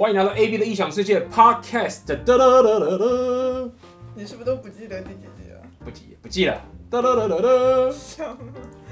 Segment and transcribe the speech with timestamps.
[0.00, 2.06] 欢迎来到 AB 的异想世界 Podcast。
[2.06, 3.70] 哒哒哒哒哒，
[4.14, 5.60] 你是不是都不记得第几集了？
[5.84, 6.58] 不记，不记了。
[6.88, 8.34] 哒哒哒哒哒，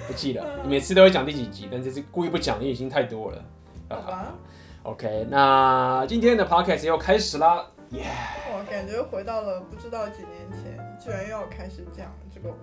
[0.07, 0.45] 不记了。
[0.63, 3.43] 你每次都会讲第几集，但这次故意不讲，因为已经太多了。
[3.89, 4.35] 好吧。
[4.85, 7.67] OK，那今天的 Podcast 又开始啦。
[7.93, 8.05] 耶！
[8.53, 12.55] 我感觉回到了不知道几年前，居然又要开始讲这个。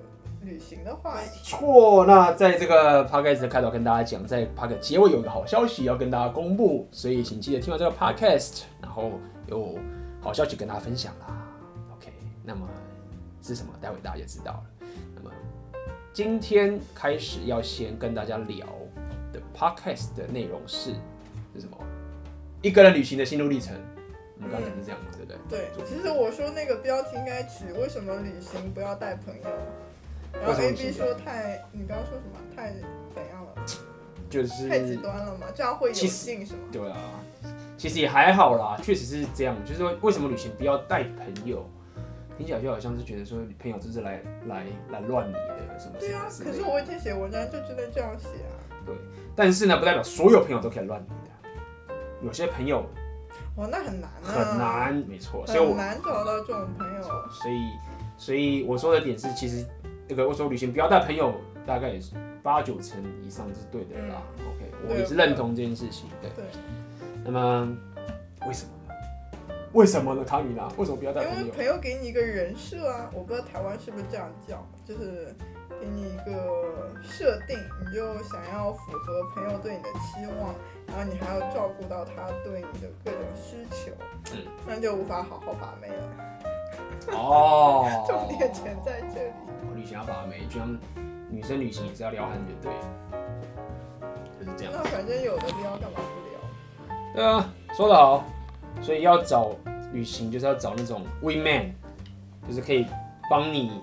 [0.45, 2.05] 旅行的话，没错。
[2.05, 9.13] 那在这个 podcast 的开头跟大家讲，在 podcast 结尾有一个好消息要跟大家公布，所以请记得听完这个 podcast，然后
[9.47, 9.77] 有
[10.21, 11.45] 好消息跟大家分享啦。
[11.97, 12.11] OK，
[12.43, 12.67] 那么
[13.41, 13.73] 是什么？
[13.81, 14.87] 待会大家就知道了。
[15.15, 15.31] 那么
[16.13, 18.67] 今天开始要先跟大家聊
[19.33, 20.91] 的 podcast 的内容是
[21.53, 21.77] 是什么？
[22.61, 23.75] 一个人旅行的心路历程。
[24.37, 25.69] 我们刚才是这样嘛，对不对？
[25.77, 25.85] 对。
[25.85, 29.49] 其实我说那个标题应该取为什么旅行不要带朋友。
[30.41, 32.39] 然后 A B 说太，你刚刚说什么？
[32.55, 32.71] 太
[33.13, 33.65] 怎样了？
[34.29, 35.47] 就是太极端了嘛？
[35.53, 36.59] 这样会有性是吗？
[36.71, 36.97] 对啊，
[37.77, 39.55] 其实也还好啦，确实是这样。
[39.63, 41.65] 就是说，为什么旅行不要带朋友？
[42.37, 45.93] 听起来就好像是觉得说，朋友就是来来来乱你的什么？
[45.99, 48.59] 对啊，可是我以前写文章就真的这样写啊。
[48.85, 48.93] 对，
[49.35, 51.95] 但是呢，不代表所有朋友都可以乱你的。
[52.21, 52.85] 有些朋友，
[53.55, 57.03] 哇，那很难啊，很难，没错，所以很难找到这种朋友。
[57.29, 57.71] 所以，
[58.17, 59.65] 所以我说的点是，其实。
[60.07, 61.33] 这个我说旅行不要带朋友，
[61.65, 64.21] 大概也是八九成以上是对的啦。
[64.37, 66.09] 嗯、OK，我也是认同这件事情。
[66.21, 66.29] 对。
[66.31, 66.45] 对
[67.23, 67.75] 那么
[68.45, 68.93] 为什么呢？
[69.73, 70.23] 为什么呢？
[70.23, 71.39] 卡米拉，为什么不要带朋友？
[71.41, 75.35] 因为朋友给你一个人设啊，我不知道台湾是不是这样叫，就是
[75.81, 80.53] 给你一个设定，你就想要符合朋友对你的期望，
[80.87, 83.91] 然后你还要照顾到他对你的各种需求，
[84.35, 87.17] 嗯，那就无法好好把妹了。
[87.17, 89.31] 哦， 重点全在这里。
[89.85, 90.75] 旅行要把妹，就像
[91.29, 92.71] 女生旅行也是要撩汉的，对，
[94.39, 94.73] 就是这样。
[94.75, 96.35] 那反正有的撩，干嘛不撩？
[97.13, 98.25] 对啊，说得好。
[98.81, 99.51] 所以要找
[99.93, 101.71] 旅行，就是要找那种 wing man，
[102.47, 102.87] 就是可以
[103.29, 103.79] 帮你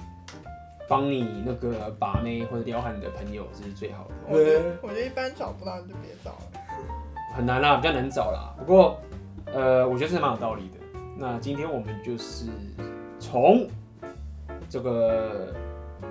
[0.89, 4.15] 帮你那个把妹或者撩汉的朋友，这是最好的。
[4.29, 6.43] 我觉得我觉得一般找不到你就别找了。
[7.33, 8.53] 很难啦，比较难找啦。
[8.59, 9.01] 不过
[9.55, 10.79] 呃，我觉得是蛮有道理的。
[11.17, 12.47] 那今天我们就是
[13.21, 13.69] 从
[14.69, 15.55] 这个。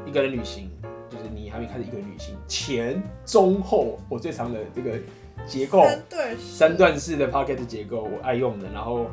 [0.06, 0.70] 一个人旅行，
[1.10, 5.00] 就是你还没开始一个人旅行前、中、后，我最长的这个
[5.46, 8.70] 结构，三段三段式的 podcast 结构，我爱用的。
[8.72, 9.08] 然后，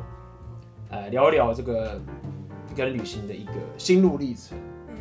[0.89, 1.99] 呃，聊一聊这个
[2.71, 4.57] 一个人旅行的一个心路历程。
[4.87, 4.95] 嗯，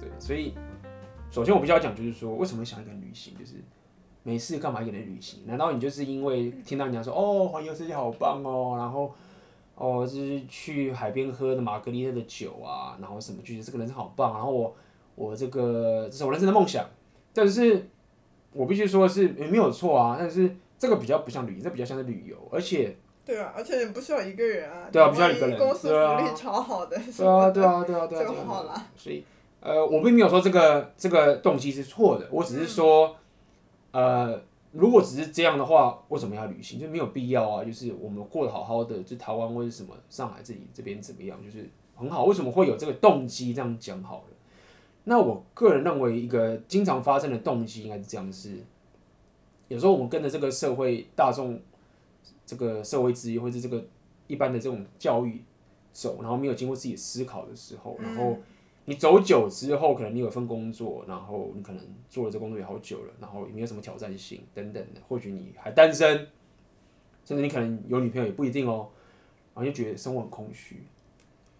[0.00, 0.08] 对。
[0.18, 0.54] 所以，
[1.30, 3.34] 首先我必须要讲，就是说，为什么想一个人旅行？
[3.38, 3.54] 就是
[4.22, 5.40] 没事干嘛一个人旅行？
[5.46, 9.14] 难道你就是因为听到人家说，哦，环游世界好棒哦，然后，
[9.74, 14.74] 哦，就是去海边喝的玛格丽特的酒啊，然后什么，觉得这个人生好棒，然后我。
[15.14, 16.84] 我这个这是我人生的梦想，
[17.32, 17.88] 但是
[18.52, 28.86] 我必须说是也没有错啊，但是这个比较不像旅行，这比较像是旅游，而且对啊，而且你不需要一个人啊，对啊，不需要一个人，公司福利超好的，对啊，对啊，对啊，对啊，就好了。
[28.96, 29.24] 所以
[29.60, 33.16] 呃，我并没有说这个这个动机是错的，我只是说
[33.92, 34.38] 呃，
[34.72, 36.78] 如果只是这样的话，为什么要旅行？
[36.78, 41.66] 就没有必要啊，就是我们过得好好的，就台湾或者什么上海这里这边怎么样，就是
[41.96, 43.54] 很好，为什么会有这个动机？
[43.54, 44.33] 这样讲好了。
[45.06, 48.64] 那我个人认为，一个经常发生的动机应该是这样：是
[49.68, 51.60] 有时候我们跟着这个社会大众，
[52.46, 53.84] 这个社会资源或者这个
[54.26, 55.42] 一般的这种教育
[55.92, 58.38] 走，然后没有经过自己思考的时候，然后
[58.86, 66.16] 你走久之后，可能你有一份工作，然后你可能做了这工作也好久了，然后也没有什么挑战性等等的，或许你还单身，
[67.26, 68.88] 甚至你可能有女朋友也不一定哦，
[69.54, 70.82] 然后就觉得生活很空虚，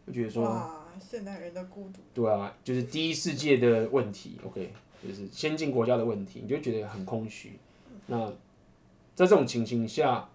[0.06, 0.80] 就觉得说。
[1.00, 2.00] 现代人的孤独。
[2.12, 4.72] 对啊，就是第一世界的问题，OK，
[5.06, 7.52] 就是先进国家的问题，你就觉得很空虚。
[8.06, 8.28] 那
[9.14, 10.28] 在这种情形下，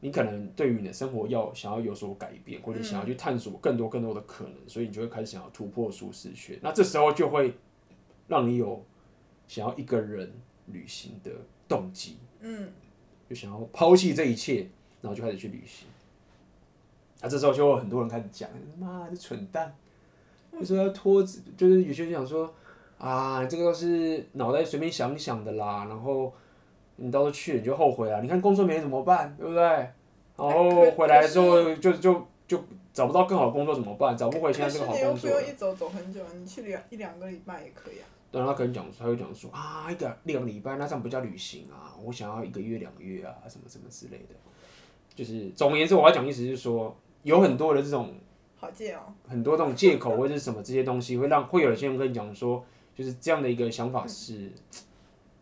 [0.00, 6.58] 你可能对于你的生活要想要有所改变，或者想要去探索更多更多的可能，所以你就会开始想要突破舒适圈。
[6.60, 7.54] 那这时候就会
[8.28, 8.84] 让你有
[9.48, 10.32] 想要一个人
[10.66, 11.30] 旅行的
[11.68, 12.68] 动机，嗯，
[13.30, 14.68] 就想要抛弃这一切，
[15.00, 15.86] 然后就开始去旅行。
[17.22, 19.74] 那这时候就有很多人开始讲：“妈的，蠢蛋！”
[20.58, 21.22] 就说要拖，
[21.56, 22.52] 就是有些人想说，
[22.98, 26.32] 啊，这个都是脑袋随便想想的啦，然后
[26.96, 28.20] 你到时候去了你就后悔啊。
[28.20, 29.62] 你看工作没怎么办，对不对？
[29.62, 29.92] 然
[30.36, 32.58] 后回来之后就就就
[32.92, 34.16] 找不到更好的工作怎么办？
[34.16, 35.08] 找不回现在这个好工作。
[35.08, 38.08] 你又不用一走走很久，你去两一两个礼拜也可以啊。
[38.32, 44.34] 对，他可能讲，他会讲说啊，一个两个礼拜那这样不叫旅行啊，我想要一个月两个月啊，什么什么之类的。
[45.14, 48.14] 就是总而言之，我要讲意思是说，有很多的这种。
[48.58, 52.64] 好借哦，很多这种借口 或者是什么这些东西，会让会有些人跟你讲说，
[52.94, 54.50] 就是这样的一个想法是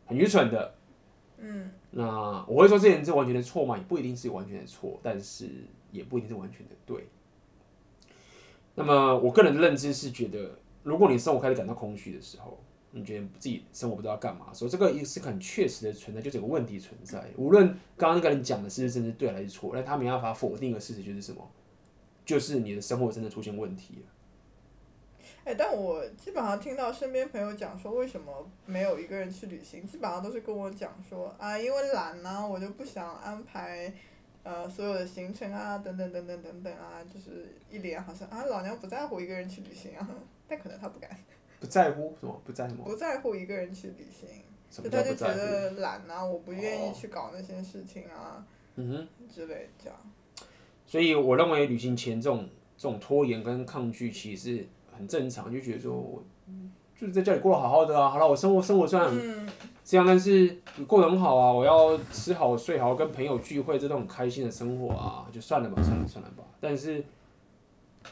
[0.06, 0.74] 很愚蠢的。
[1.38, 2.04] 嗯，那
[2.48, 3.76] 我会说这件事完全的错嘛？
[3.76, 5.48] 也不一定是完全的错，但是
[5.90, 7.06] 也不一定是完全的对。
[8.74, 12.58] 那么我个人的认知是觉得，如果你生活开始感到空虚的时候，
[12.90, 17.24] 你觉得自己生活不知道干嘛，所以这个也是很确实的存在，就是有个问题存在。
[17.36, 21.48] 无论刚刚那个人讲的是真是对还是错，但他没办法否定的事实就是什么？
[22.24, 24.10] 就是你的生活真的出现问题了。
[25.44, 33.92] 哎、欸，但我基本上听到身边朋友讲说，为什么没有一个人去旅行，基本上都是跟我讲说啊，因为懒呢、啊，我就不想安排，
[34.42, 40.08] 呃，所有的行程啊，等等等等等等啊，就是一脸好像啊，老娘不在乎一个人去旅行啊，
[40.48, 41.10] 但可能他不敢。
[41.60, 42.40] 不在乎什么？
[42.44, 42.82] 不在乎？
[42.82, 44.28] 不在乎一个人去旅行，
[44.70, 49.98] 就他就觉得懒啊，我不愿意去搞那些事情啊，嗯哼，之类这样。
[50.94, 54.68] 所以我认为旅行前这种这种拖延跟抗拒，其实是。
[54.96, 56.22] 很正常，就觉得说我
[56.96, 58.08] 就是在家里过得好好的啊。
[58.08, 59.10] 好了，我生活生活虽然
[59.84, 60.56] 这样，但是
[60.86, 61.52] 过得很好啊。
[61.52, 66.44] 我要吃好睡好，跟朋友聚会，这种很开心的生活啊，就算了吧，算了算了吧。
[66.60, 67.04] 但是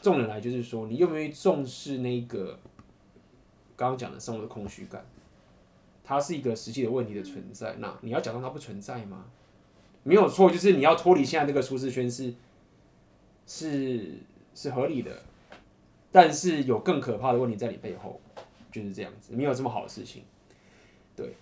[0.01, 2.59] 重点来就是说，你愿不愿意重视那个
[3.77, 5.05] 刚刚讲的生活的空虚感？
[6.03, 7.77] 它是一个实际的问题的存在。
[7.79, 9.27] 那你要假装它不存在吗？
[10.03, 12.33] 没有错，就是你要脱离现在这个舒适圈是
[13.45, 14.13] 是
[14.55, 15.21] 是合理的。
[16.11, 18.21] 但是有更可怕的问题在你背后，
[18.71, 20.23] 就是这样子，没有这么好的事情。
[21.15, 21.35] 对，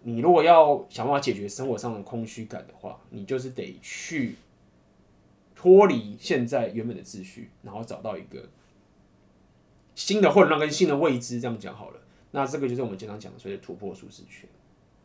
[0.00, 4.36] 你如果要想办法解决生活上的空虚感的话，你就是得去
[5.54, 8.48] 脱离现在原本的秩序，然后找到一个
[9.94, 11.38] 新的混乱跟新的未知。
[11.38, 12.00] 这样讲好了，
[12.30, 14.48] 那这个就是我们经常讲的所谓的突破舒适圈。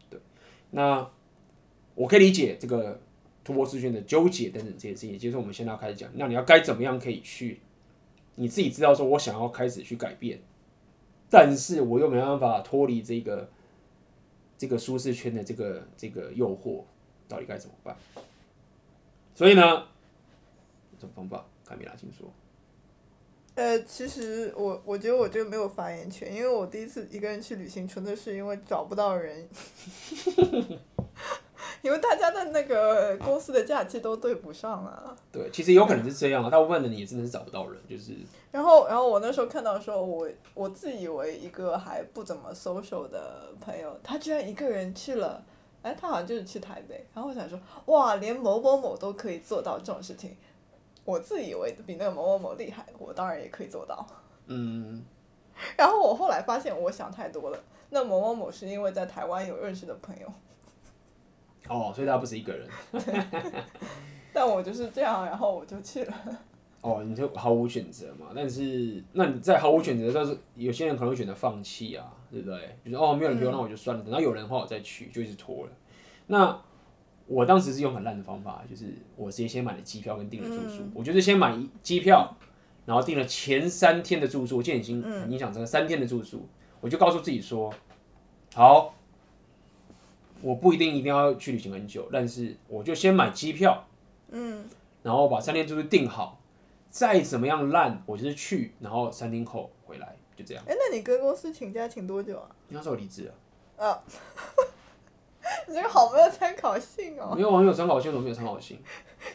[0.10, 0.18] 对，
[0.72, 1.06] 那
[1.96, 3.02] 我可以理解这个
[3.44, 7.60] 突破舒适圈的纠结等等这些事情，也就是我们现在要开始讲，那你要该怎么样可以去。
[8.36, 10.40] 你自己知道说，我想要开始去改变，
[11.30, 13.50] 但是我又没办法脱离这个
[14.58, 16.84] 这个舒适圈的这个这个诱惑，
[17.28, 17.96] 到底该怎么办？
[19.36, 19.62] 所以呢，
[21.00, 21.46] 什么方法？
[21.66, 22.28] 卡米拉，请说。
[23.56, 29.48] 呃，其实我我觉得我这个没有发言权，因为我第一次一个人去旅行，纯粹是因为找不到人。
[31.84, 35.16] 因为大家的那个公司的假期都对不上啊。
[35.32, 38.14] 对，其实有可能是这样啊，大部分的你也真的是找不到人，就是。
[38.52, 45.44] 然后，然后我那时候看到的时候，我我自以为一个还不怎么 social 的朋友，他居然一个人去了，
[45.82, 47.06] 哎，他好像就是去台北。
[47.14, 50.38] 然后我想说，哇，连某某某都可以做到这种事情，
[51.04, 54.08] 我自以为比那个某某某厉害，我当然也可以做到。
[54.48, 55.04] 嗯。
[55.78, 57.60] 然后我后来发现，我想太多了。
[57.90, 60.28] 那某某某是因为在台湾有认识的朋友。
[61.70, 62.68] 哦，所以他不是一个人。
[64.34, 66.14] 但我就是这样，然后我就去了。
[66.82, 68.32] 哦，你就毫无选择嘛？
[68.36, 72.78] 但是，那你在毫无选择的时候，有些人可能会选择放弃啊，对不对？
[72.84, 74.04] 就是哦，没有人陪我，那我就算了。
[74.04, 75.72] 等到有人的话，我再去，就一直拖了。
[76.28, 76.60] 那
[77.28, 80.82] 我当时是用很烂的方法，就是我直接先买了机票跟订了住宿。
[80.82, 82.36] 嗯、我就是先买机票，
[82.86, 84.58] 然后订了前三天的住宿。
[84.58, 86.46] 我现在已经很影响这个三天的住宿，
[86.82, 87.74] 我就告诉自己说，
[88.56, 88.96] 好。
[90.44, 93.88] 我不一定一定要去旅行很久，但是我就先买机票，
[94.30, 94.66] 嗯，
[95.02, 96.38] 然后把三天住宿订好，
[96.90, 100.62] 再怎么样烂，我就是去，然后三天后回来，就这样。
[100.68, 102.50] 哎，那你跟公司请假请多久啊？
[102.68, 103.34] 那时候我离职了。
[103.88, 104.04] 啊，
[105.66, 107.34] 你这个好没有参考性哦。
[107.34, 108.78] 没有网友参考性，怎么没有参考性？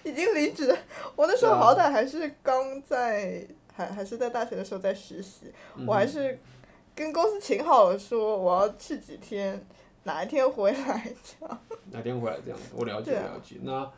[0.04, 0.76] 已经离职，
[1.16, 6.38] 我那时候好歹还是刚在，还还是在大学的时候在实习，嗯、我还是
[6.94, 9.66] 跟公司请好了，说我要去几天。
[10.08, 11.60] 哪一天回来这样？
[11.92, 12.70] 哪天回来这样子？
[12.74, 13.56] 我了解了解。
[13.56, 13.92] 啊、那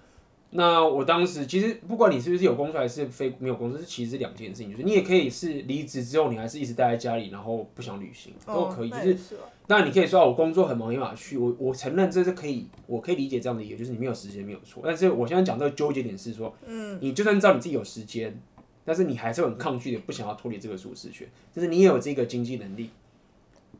[0.52, 4.72] 那我当时其实不管你是不是有工作还是非没有工作，是其实是两件事情。
[4.72, 8.90] 就是你也可以是离职之后，你还是一直待在家里，然后不想旅行都可以。
[8.90, 9.36] 哦、就是
[9.68, 11.38] 当然你可以说我工作很忙没办法去。
[11.38, 14.82] 我我承认这是可以，我可以理解这样的理由，就是你没有时间没有错。
[14.84, 18.36] 但是我现在讲这个纠结点是说，嗯，你就算知道你自己有时间，
[18.84, 21.28] 但是你还是很抗拒的，不想要脱离这个舒适圈。
[21.54, 22.90] 就是你也有这个经济能力。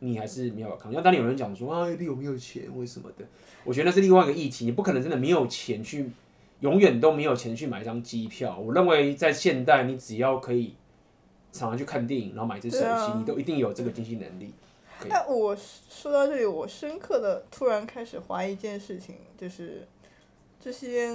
[0.00, 0.97] 你还是没有抗拒。
[0.97, 3.25] 要当你有人讲说啊，你有没有钱，为什么的？
[3.64, 4.64] 我觉得那是另外一个议题。
[4.64, 6.11] 你不可能真的没有钱去，
[6.61, 8.59] 永远都没有钱去买一张机票。
[8.59, 10.75] 我认为在现代，你只要可以
[11.52, 14.52] 常常去看电影，然后买一只手机，啊、你都一定有这个经济能力。
[15.07, 19.87] 那我说到这里，我深刻的突然开始怀疑一件事情，就是
[20.59, 21.11] 这些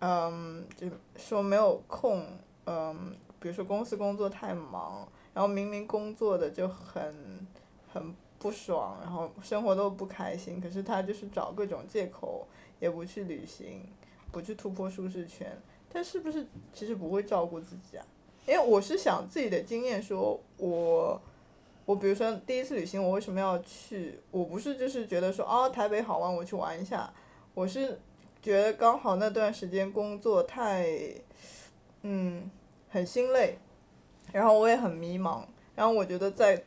[0.00, 2.26] 嗯，就说没有空，
[2.66, 7.46] 嗯，比如说公司工作太忙，然后明明工作的就很。
[7.94, 12.46] 很不爽，然后生活都不开心，可是他就是找各种借口，
[12.80, 13.80] 也不去旅行，
[14.32, 15.56] 不去突破舒适圈，
[15.88, 18.04] 他是不是其实不会照顾自己啊？
[18.46, 21.18] 因为我是想自己的经验说，我，
[21.86, 24.18] 我比如说第一次旅行，我为什么要去？
[24.30, 27.10] 我不是就是觉得说，哦，台北好玩，我去玩一下，
[27.54, 27.98] 我是
[28.42, 30.86] 觉得刚好那段时间工作太，
[32.02, 32.50] 嗯，
[32.90, 33.56] 很心累，
[34.32, 36.62] 然后我也很迷茫，然后我觉得在，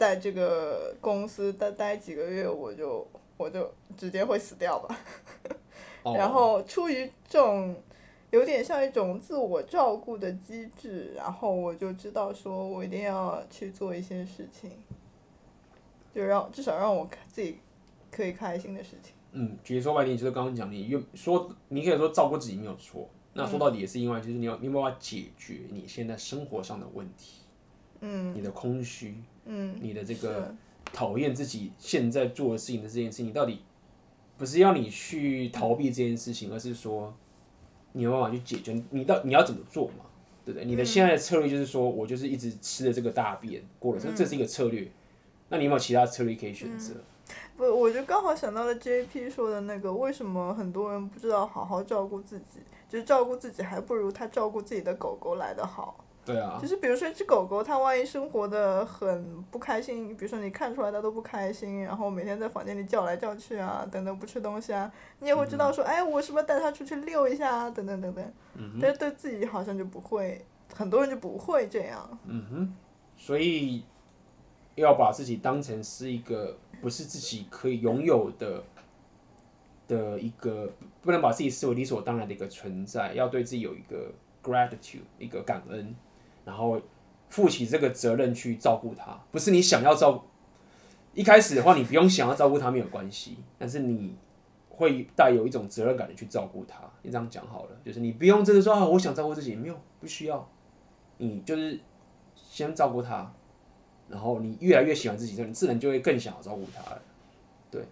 [0.00, 4.98] 在这个公司待待几个月，我就我就直接会死掉吧。
[6.16, 7.76] 然后出于这种
[8.30, 14.70] 有点像一种自我照顾的机制，然后我就知道说我一定要去做一些事情，
[16.14, 17.58] 就让至少让我自己
[18.10, 19.12] 可以开心的事情。
[19.32, 27.42] 嗯，其实说白点就是刚刚讲，你用说你可以说照顾自己没有错，那说到底也是因为就是你要你没有办法解决你现在生活上的问题，
[28.00, 30.54] 嗯，你的空虚，嗯，你的这个
[30.92, 33.62] 讨厌自己现在做的事情的这件事情，你到底
[34.38, 37.12] 不是要你去逃避这件事情，而是说
[37.92, 40.04] 你有办法去解决，你到你要怎么做嘛，
[40.44, 40.64] 对不对？
[40.64, 44.88] 你的现在的策略就是说我就是一直吃的这个大便过了，这这是一个策略，
[45.48, 46.94] 那你有没有其他策略可以选择？
[47.56, 56.04] 不，我就刚好想到了 JP 说的那个，为什么很多人不知道好好照顾自己，就是照顾自己还不如他照顾自己的狗狗来得好。
[56.24, 56.58] 对啊。
[56.60, 68.32] 就是比如说一只狗狗，它万一生活的很不开心，比如说你看出来它都不开心，然后每天在房间里叫来叫去啊，等等不吃东西啊，你也会知道说，嗯、哎，我是不是带它出去遛一下啊，等等等等。
[68.54, 68.78] 嗯。
[68.80, 72.18] 但是对自己好像就不会，很多人就不会这样。
[72.24, 72.76] 嗯哼。
[73.16, 73.84] 所以
[74.74, 76.56] 要把自己当成是一个。
[76.80, 78.64] 不是自己可以拥有的
[79.86, 80.66] 的一个，
[81.02, 84.10] 不能把自己视为理所当然的一个存在，要对自己有一个
[84.42, 85.94] gratitude，一个感恩，
[86.44, 86.80] 然后
[87.28, 89.18] 负起这个责任去照顾他。
[89.30, 90.24] 不是你想要照顾，
[91.14, 94.16] 一开始的话，你不用想要照顾他没有关系，但是你
[94.68, 96.78] 会带有一种责任感的去照顾他。
[97.02, 100.48] 你这样讲好了，就是你不用真的说啊，我想照顾自己，没有，不需要，
[101.18, 101.80] 你就是
[102.34, 103.32] 先照顾他。
[104.08, 107.02] 然后你越来越喜欢自己之后，你自然就会更想要照顾他了。
[107.70, 107.84] 对，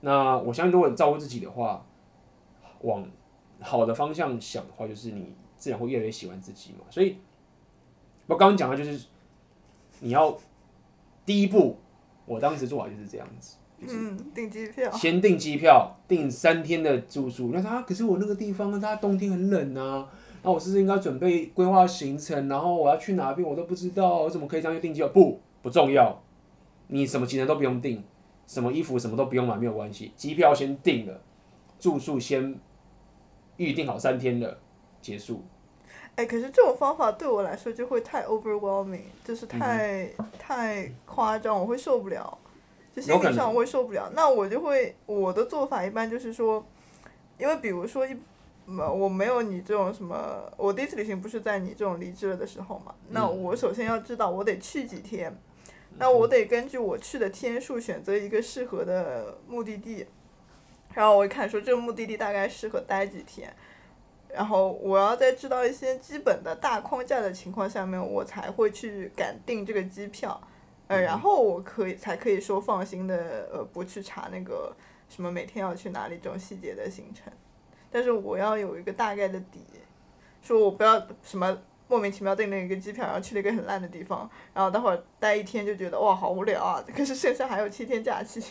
[0.00, 1.84] 那我相信，如果你照顾自己的话，
[2.80, 3.06] 往
[3.60, 6.86] 好的方向想的话，就是你自然会越来越喜欢自己嘛。
[6.88, 7.18] 所以，
[8.28, 9.06] 我刚刚讲的就是
[9.98, 10.38] 你要
[11.26, 11.76] 第一步，
[12.24, 17.50] 我当时做法就是这样子，就是订机票，先订机票，订三天的住宿。
[17.52, 20.08] 那他可是我那个地方，它冬天很冷啊。
[20.44, 22.46] 那我是不是应该准备规划行程？
[22.48, 25.08] 然后我要去哪边，我都不知道，我怎么可以这样去订机票？
[25.08, 25.40] 不。
[25.60, 26.22] 不重要，
[26.86, 28.04] 你什么行程都不用订，
[28.46, 30.12] 什么衣服什么都不用买，没有关系。
[30.14, 31.20] 机票先订了，
[31.80, 32.56] 住宿先
[33.56, 34.58] 预定好三天了，
[35.02, 35.42] 结束。
[36.18, 42.36] 哎、欸，可是这种方法对我来说就会太 overwhelming，就是太、嗯、太夸张，我会受不了。
[42.92, 44.10] 就心理上我会受不了。
[44.16, 46.66] 那我就会我的做法一般就是说，
[47.38, 48.16] 因为比如说一。
[48.98, 52.94] 我没有你这种什么，我第一次旅行不是在你这种离职了的时候嘛？
[53.08, 55.34] 那我首先要知道我得去几天，
[55.96, 60.04] 那我得根据我去的天数选择一个适合的目的地，
[60.92, 63.50] 然后我一看说这个目的地大概适合待几天，
[64.34, 70.40] 然后我要在知道一些基本的大框架的情况下面，我才会去敢订这个机票，
[70.86, 74.74] 呃，然后我可以才可以说放心的呃不去查那个
[75.08, 77.32] 什么每天要去哪里这种细节的行程。
[77.90, 79.64] 但是我要有一个大概的底，
[80.42, 81.58] 说我不要什么
[81.88, 88.42] 莫名其妙订了一个机票，然后去了一个很烂的地方，然后待会儿待一天就觉得哇好无聊啊，可是剩下还有七天假期。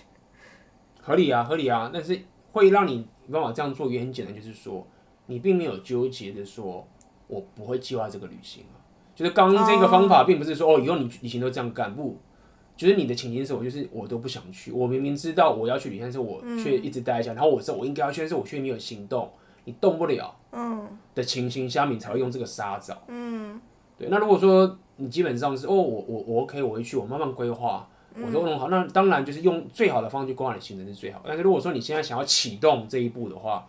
[0.99, 2.19] 合理啊，合理啊，但是
[2.51, 4.85] 会让你没办法这样做，原因很简单，就是说
[5.27, 6.85] 你并没有纠结的说，
[7.27, 8.75] 我不会计划这个旅行啊，
[9.15, 12.17] 就是刚刚这个方法并不是说哦以后你旅行都这样干不。
[12.75, 19.31] 就是你的情形是我就是我都不想去，我明明知道我要去旅行，但是我却一直待在家，然后我知道我应该要去，但是我却没有行动，
[19.65, 20.35] 你动不了，
[21.15, 22.95] 的情形下面你才会用这个杀招，
[23.97, 24.09] 对。
[24.11, 31.23] 那如果说你基本上是哦，我我我 OK，我会去，我慢慢规划，我说弄好，那当然就是用最好的方式去规划你行程是最好。
[31.25, 33.67] 但是如果说你现在想要启动这一步的话，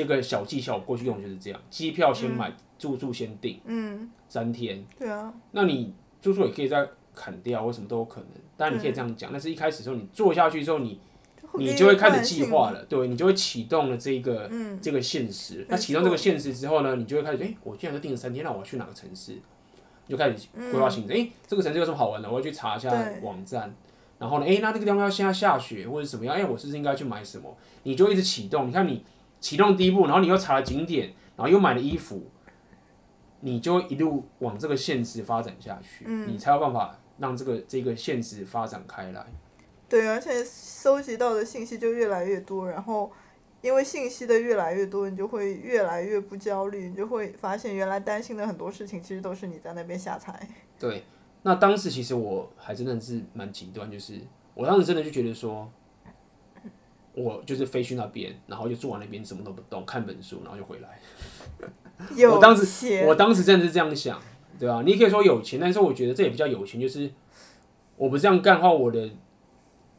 [0.00, 6.88] 这个小技巧我过去用就是这样，机票先买，住宿先订，嗯三天，对啊，那你住宿也可以再。
[7.12, 10.98] 砍掉或什么都有可能，当然你可以这样讲，但是一开始的时候你做下去之后你，
[11.58, 15.66] 你你就会开始计划了，对，你就会启动了这个、嗯、这个现实。
[15.68, 19.36] 那启动这个现实之后呢，你就会开始，哎、欸，我既然都订了三天，那我要去哪个城市？
[20.08, 21.14] 就开始规划行程。
[21.14, 22.30] 哎、嗯欸，这个城市有什么好玩的？
[22.30, 22.90] 我要去查一下
[23.22, 23.74] 网站。
[24.18, 26.36] 然后呢，哎、欸，那这个地方要现在下雪或者怎么样？
[26.36, 27.54] 哎、欸，我是不是应该去买什么？
[27.82, 28.68] 你就一直启动。
[28.68, 29.04] 你看你
[29.40, 32.30] 启动第一步，然后你又查了景点，然后又买了衣服，
[33.40, 36.96] 你就一路往这个现实发展下去，嗯、你才有办法。
[37.20, 39.26] 让这个这个现实发展开来，
[39.90, 43.12] 对，而且搜集到的信息就越来越多，然后
[43.60, 50.48] 因为信息的越来越多，你就会越来越不焦虑，你就会发现原来担心的很多事情，其实都是你在那边瞎猜。
[50.78, 51.04] 对，
[51.42, 54.18] 那当时其实我还真的是蛮极端，就是
[54.54, 55.70] 我当时真的就觉得说，
[57.14, 61.00] 我就是飞去那边，然后就坐在那边什么都不动，看本书，然后就回来。
[62.30, 64.20] 我当时我当时真的是这样想，
[64.58, 64.82] 对吧？
[64.84, 67.10] 你可以说有钱，但是我觉得这也比较有钱，就是
[67.96, 69.10] 我不这样干的话，我的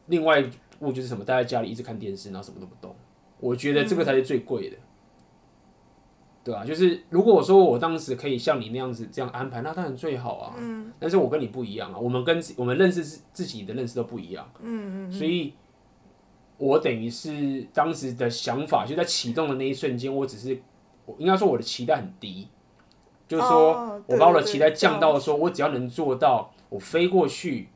[0.07, 0.49] 另外一
[0.79, 2.95] 步就是什么，待在家里一直看电视，然后什么都不动。
[3.39, 4.77] 我觉得这个才是最贵的。
[4.77, 4.87] 嗯
[6.43, 10.55] 对啊，就是如果我说我当时可以像你那样子这样安排，那当然最好啊。
[10.57, 10.91] 嗯。
[10.97, 14.51] 但是我跟你不一样啊，我们跟我们认识自自己的认识都不一样。
[14.59, 15.11] 嗯嗯。
[15.11, 15.53] 所以，
[16.61, 20.61] 我等于是当时的想法，就在启动的那一瞬间，我只是，
[21.05, 22.47] 我应该说我的期待很低，
[23.27, 27.69] 就是说我把我的期待降到说，我只要能做到，我飞过去，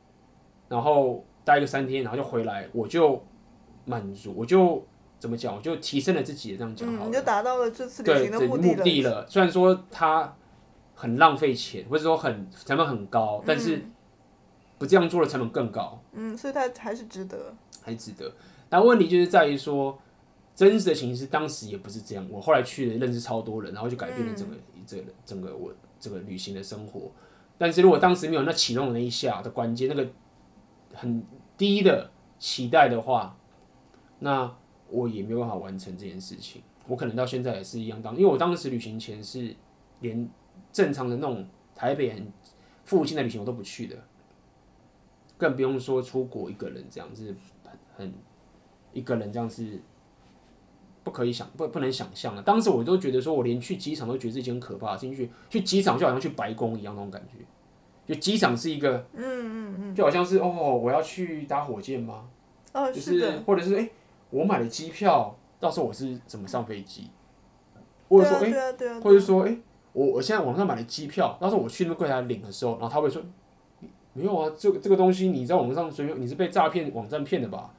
[0.68, 3.20] 然后待个三天，然后就回来，我就
[3.84, 4.86] 满足，我就。
[5.18, 5.56] 怎么讲？
[5.56, 7.06] 我就提升了自己，这样讲好了。
[7.06, 8.76] 嗯，你就达到了这次旅行的目的了。
[8.76, 9.26] 目的了。
[9.26, 10.36] 虽然说它
[10.94, 13.82] 很浪费钱，或者说很成本很高，但是
[14.76, 15.98] 不这样做的成本更高。
[16.12, 17.54] 嗯，所以它还是值得。
[17.82, 18.30] 还值得。
[18.68, 19.98] 但问题就是在于说，
[20.54, 22.26] 真实的情形是当时也不是这样。
[22.30, 27.10] 我后来去了，认识超多人，然后就改变了整个、嗯、这个整个我这个旅行的生活。
[27.58, 30.08] 但是如果当时没有那启动的那一下的关键，那个
[30.94, 31.24] 很
[31.56, 33.36] 低的期待的话，
[34.18, 34.56] 那。
[34.88, 39.52] 我也没有办法完成这件事情，我可能到现在也是一样当，因为我当时旅行前是
[39.98, 40.30] 连
[40.72, 41.44] 正常的那种
[41.74, 42.32] 台北很
[42.84, 43.96] 附近的旅行我都不去的，
[45.36, 48.14] 更不用说出国一个人这样子很很
[48.96, 49.80] 一个人这样是
[51.04, 52.42] 不可以想不不能想象的。
[52.42, 62.24] 当时我都觉得说，我连去机场都觉得是一件可怕的事情，去去机场就好像去白宫一样那种感觉，就机场是一个嗯嗯嗯，就好像是哦，我要去搭火箭吗？
[62.72, 63.80] 哦，就是，是或者是哎。
[63.82, 63.90] 欸
[64.30, 67.08] 我买了机票，到时候我是怎么上飞机？
[68.08, 69.56] 或者说，哎，或者说，哎，
[69.92, 73.22] 我我现在网上买了机票，到时候我去那个柜台领的时候，然后他会说，
[74.14, 77.72] 没有啊，这个这个东西你在网上随便，你是被诈骗网站骗的吧？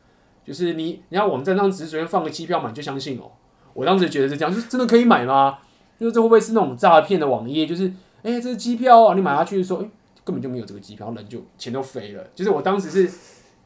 [0.47, 3.29] 就是你，你要网站上只是随便放个机票买，你就相信哦？
[3.73, 5.59] 我当时觉得是这样，就是真的可以买吗？
[5.99, 7.67] 就是这会不会是那种诈骗的网页？
[7.67, 7.87] 就是，
[8.23, 9.89] 哎，这是机票啊，你买下去的时候，哎，
[10.23, 12.23] 根本就没有这个机票，人就钱都飞了。
[12.33, 13.11] 就是我当时是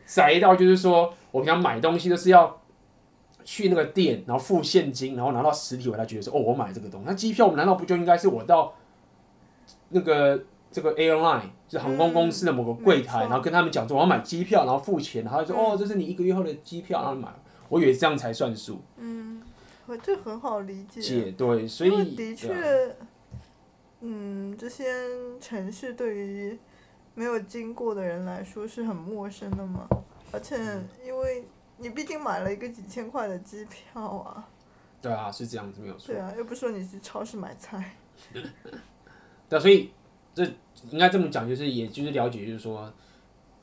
[0.05, 2.57] 宅到，就是说我平常买东西都是要。
[3.43, 7.07] 去那个店，然后付现金，然后拿到实体回来，觉得说，哦，我买这个东西。
[7.07, 8.71] 那机票，难道不就应该是我到
[9.89, 10.39] 那个
[10.71, 17.33] 这个 airline，就是航空公司的某个柜台，嗯、然后跟他们讲说我要买机票，然后付钱，然后就说，哦，这是你一个月后的机票，然后买。
[17.69, 18.81] 我以为这样才算数。
[18.97, 19.41] 嗯，
[20.03, 20.99] 这很好理解。
[20.99, 22.93] 解对，所以的确，
[24.01, 24.93] 嗯，这些
[25.39, 26.59] 城市对于
[27.15, 29.87] 没有经过的人来说是很陌生的嘛，
[30.33, 30.57] 而且
[31.05, 31.45] 因为。
[31.83, 34.47] 你毕竟买了一个几千块的机票啊！
[35.01, 36.13] 对啊，是这样子没有错。
[36.13, 37.95] 对啊，又不是说你去超市买菜。
[39.49, 39.91] 对啊，所以
[40.31, 40.45] 这
[40.89, 42.91] 应该这么讲，就是也就是了解，就是说，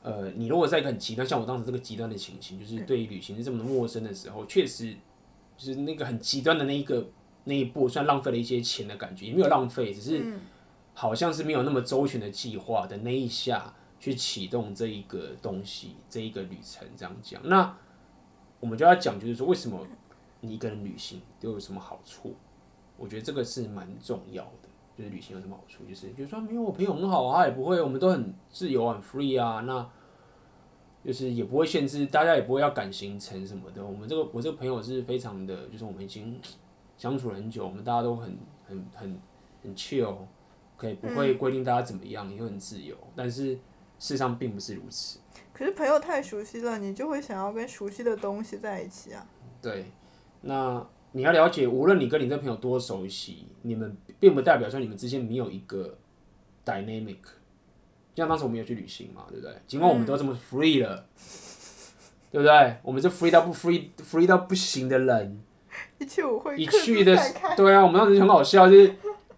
[0.01, 4.93] 呃，你如果在一个很极端，像我当时这个极端的情形，就是对于旅行是这么陌生的时候，确实
[5.57, 7.09] 就是那个很极端的那一个
[7.43, 10.39] 那一步，算浪费了一些钱的感觉，也没有浪费，只是
[10.93, 17.77] 好像是没有那么周全的计划的那一下去启动这一个东西，这一个旅程，这样讲那。
[18.61, 19.87] 我们就要讲，就是说，为什么
[20.41, 22.35] 你一个人旅行都有什么好处？
[22.97, 24.68] 我觉得这个是蛮重要的。
[24.99, 25.85] 就是旅行有什么好处？
[25.85, 29.61] 就是，就是说，没有我朋友很好啊，也不会，我们都很自由、很 free 啊。
[29.61, 29.89] 那，
[31.05, 33.85] 就是也不会限制，大家也不会要赶行程什么的。
[33.85, 36.37] 我们这个，我这个朋友是非常的，就是我们已经
[36.97, 39.21] 相处了很久，我们大家都很、很、很、
[39.63, 40.17] 很 chill，
[40.75, 42.93] 可以不会规定大家怎么样，也很自由。
[43.15, 43.59] 但是事
[43.99, 45.19] 实上并不是如此。
[45.53, 49.25] 可是朋友太熟悉了，你就会想要跟熟悉的东西在一起啊。
[49.61, 49.85] 对，
[50.41, 55.97] 那你要了解，无论你跟你这朋友多熟悉，你们并不代表说你们之间没有一个
[56.65, 57.17] dynamic。
[58.13, 59.53] 就像当时我们有去旅行嘛，对不对？
[59.67, 61.23] 尽管我们都这么 free 了，嗯、
[62.31, 62.77] 对不对？
[62.83, 65.41] 我们是 free 到不 free，free 到不行的人。
[65.97, 67.17] 一去舞会，一去的，
[67.55, 68.93] 对啊，我们当时很好笑，就是。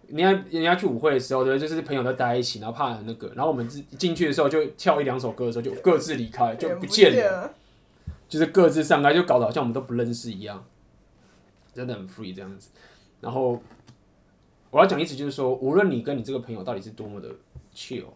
[0.08, 3.66] 人家人家去舞会的时候，对，就是朋友都待在一起，然后怕那个，然后我们
[3.96, 7.50] 进去的时候就跳一两首歌的时候就各自离开，就不见了，
[8.28, 10.62] 就是各自散开，就搞得好像我们都不认识一样，
[11.72, 12.68] 真的很 free 这样子。
[13.22, 13.62] 然后
[14.72, 17.28] 我要讲意思就是说，无论你跟你这个朋友到底是多么的
[17.72, 18.06] chill，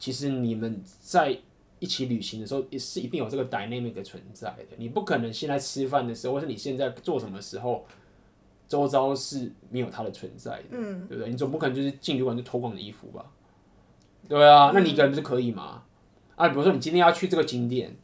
[0.00, 1.38] 其实你们在
[1.78, 4.64] 一起旅行的时候也是一定有这个 dynamic 的存在的。
[4.78, 7.86] 你不可能现在吃饭的时候，或是你现在做什么时候。
[8.68, 11.30] 周遭是没有他的存在的，嗯，对不对？
[11.30, 13.30] 你总不可能就是进旅馆就脱光你的衣服吧？
[14.26, 15.82] 对啊，那你一个人不是可以吗？
[16.36, 17.94] 啊，比如说你今天要去这个景点，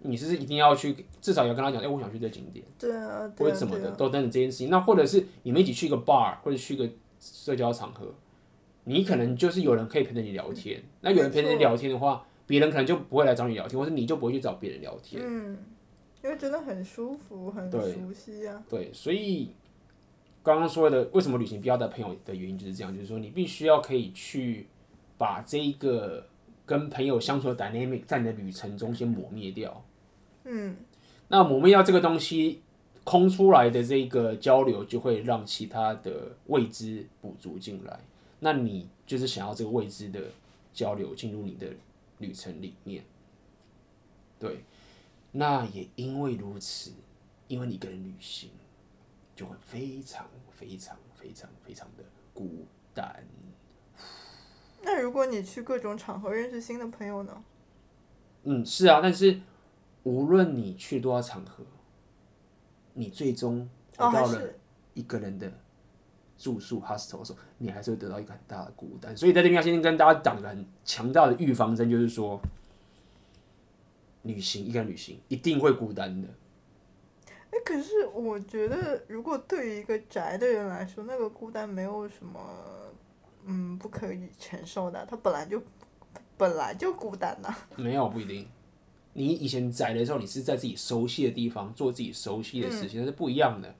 [0.00, 4.70] 你是一定要去，至少要跟他讲，哎，我想去这个景点，对啊，或者什么的，都等等这件事情。
[4.70, 6.88] 那或者是你们一起去一个 bar 或者去一个
[7.20, 8.14] 社交场合，
[8.84, 10.80] 你可能就是有人可以陪着你聊天。
[11.00, 15.20] 那有人陪着你聊天的话，别人可能就不会来找你聊天，或者你就不会去找别人聊天。
[15.24, 15.58] 嗯，
[16.22, 18.62] 因因为真的很舒服，很熟悉啊。
[18.68, 19.50] 对，所以
[20.42, 24.66] 刚刚说的为什么旅行必要带朋友的原因就是这样，就是说你必须要可以去
[25.16, 26.26] 把这一个
[26.66, 29.82] 跟朋友相处的 dynamic 在你的旅程中先磨灭掉。
[30.50, 30.76] 嗯，
[31.28, 32.62] 那我们要这个东西，
[33.04, 38.00] 空出来的这个交流就会让其他的未知补足进来。
[38.40, 40.22] 那你就是想要这个未知的
[40.72, 41.66] 交流进入你的
[42.18, 43.04] 旅程里面，
[44.38, 44.64] 对。
[45.32, 46.90] 那也因为如此，
[47.48, 48.48] 因为你一个人旅行，
[49.36, 53.22] 就会非常非常非常非常的孤单。
[54.80, 57.44] 那如果你去各种场合认识新的朋友呢？
[58.44, 59.38] 嗯，是啊，但是
[60.08, 61.64] 无论你去多少场合，
[62.94, 64.42] 你最终回到了
[64.94, 65.52] 一个人的
[66.38, 69.16] 住宿 hostel 的时候，你还是会得到一个很大的孤单。
[69.16, 72.40] 所以在这边要先跟大家讲个很强大的预防针，就是说。
[74.24, 76.28] 旅行，一个人旅行一定会孤单的。
[77.50, 82.40] 哎，可是我觉得，如果对于一个宅的人来说，那个孤单没有什么，
[83.44, 85.06] 嗯，不可以承受的。
[85.06, 85.62] 他本来就
[86.36, 87.54] 本来就孤单呐。
[87.76, 88.46] 没有，不一定。
[89.18, 93.74] 你以前宅的时候，你是在自己熟悉的地方做自己熟悉的事情，那、嗯、是不一样的。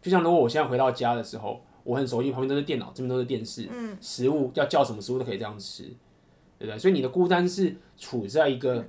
[0.00, 5.82] 就像如果我现在回到家的时候，我很熟悉，旁边都是电脑，这边都是电视，嗯，食物要叫什么食物都可以这样吃，
[6.58, 6.78] 对不对？
[6.78, 8.86] 所以你的孤单是处在一个。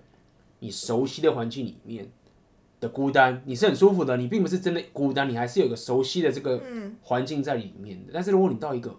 [0.60, 2.10] 你熟悉的环境里面
[2.80, 6.64] 的孤单，你是很舒服的，你并不是真的孤单，你还是有个熟悉的这个
[7.04, 8.12] 环境在里面的。
[8.14, 8.98] 但是如果你到一个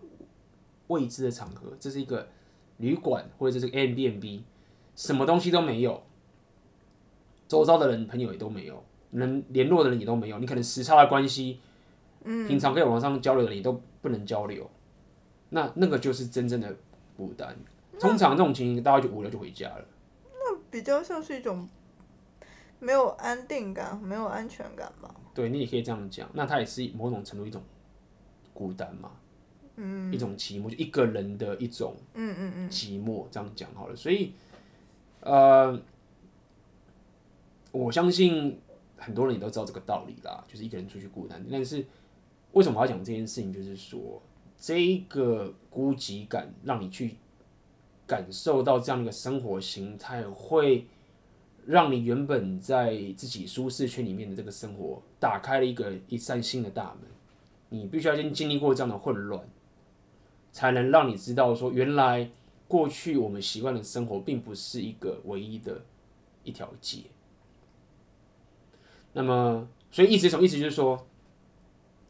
[0.88, 2.28] 未知的场合，这是一个
[2.76, 4.42] 旅馆或者这是个 Airbnb，
[4.94, 6.02] 什么东西都没有，
[7.48, 11.60] 周遭的人朋友也都没有，能联络的人也都没有，你可能时差的关系，
[12.24, 14.68] 平常可以网上交流的人也都不能交流，
[15.50, 16.76] 那那个就是真正的
[17.16, 17.56] 孤单。
[17.98, 19.84] 通常这种情形，大家就无聊就回家了。
[20.24, 21.66] 那比较像是一种
[22.78, 25.14] 没有安定感、没有安全感吧。
[25.32, 26.28] 对，你也可以这样讲。
[26.34, 27.62] 那它也是某种程度一种
[28.52, 29.12] 孤单嘛，
[29.76, 33.26] 嗯，一种寂寞，就一个人的一种，嗯嗯嗯，寂寞。
[33.30, 33.96] 这样讲好了。
[33.96, 34.34] 所以，
[35.20, 35.80] 呃，
[37.76, 38.58] 我相信
[38.96, 41.44] 很多人也都知道这个道理啦，就是一个人出去孤单。
[41.50, 41.84] 但是，
[42.52, 43.52] 为什么我要讲这件事情？
[43.52, 44.22] 就是说，
[44.58, 47.16] 这个孤寂感让你去。
[48.08, 50.86] 感受到这样一个生活形态，会
[51.66, 57.10] 让你原本在自己舒适圈里面的这个生活打开了一个一扇新的大门。
[57.68, 59.44] 你必须要先经历过这样的混乱，
[60.52, 62.30] 才能让你知道说，原来
[62.68, 65.84] 过去我们习惯的生活并不是一个唯一的
[66.44, 67.00] 一条街。
[69.16, 70.58] 那么，所以意思什么意思？
[70.58, 71.06] 就是说，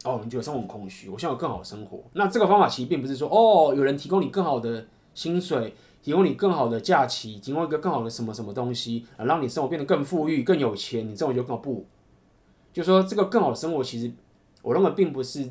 [0.05, 2.03] 哦，你觉得生活很空虚，我想有更好的生活。
[2.15, 5.75] 那这个方法其实并不是说，哦，有人提供你更好的薪水。
[6.03, 11.61] 提供你更好的假期，提供一个更好的什么什么东西，啊，让你生活变得更富裕、更有钱，你生活就更好。
[11.61, 11.85] 不，
[12.73, 14.13] 就说这个更好的生活，其实
[14.63, 15.51] 我认为并不是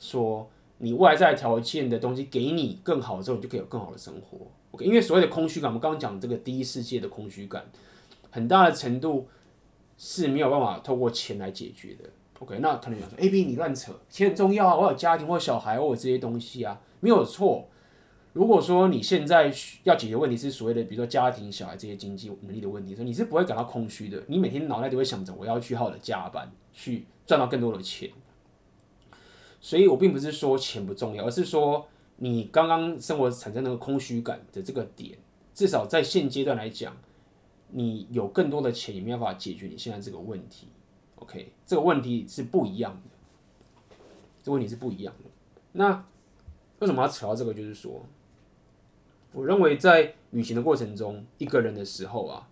[0.00, 4.38] 说你外在条件的东西给你更好之后，你就可以有更好的生活。
[4.72, 7.64] OK，因为所谓的空虚感，我们刚刚讲这个第一世界的空虚感，
[8.32, 9.28] 很大的程度
[10.04, 12.10] 是没有办法透过钱来解决的。
[12.40, 17.68] OK，那可能讲说，A B 你乱扯，钱很重要啊，我有家庭，我有小孩，我有这些东西啊，没有错。
[18.32, 24.20] 如果说你现在要解决问题是所谓的，比如说家庭、小孩这些经济能力的问题，说你是不会感到空虚的。
[24.26, 28.10] 你每天脑袋都会想着我要去好好的加班，去赚到更多的钱。
[29.60, 31.86] 所以我并不是说钱不重要，而是说
[32.16, 35.16] 你刚刚生活产生那个空虚感的这个点，
[35.54, 36.96] 至少在现阶段来讲，
[37.72, 40.68] 你有更多的钱也没有办法解决你现在这个问题。
[41.16, 43.96] OK，这个问题是不一样的，
[44.42, 45.30] 这个问题是不一样的。
[45.72, 46.06] 那
[46.78, 47.52] 为什么要扯到这个？
[47.52, 48.06] 就是说。
[49.34, 52.46] 我认为在旅行的过程中，一个人的时候啊，